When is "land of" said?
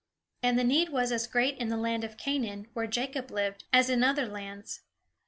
1.77-2.17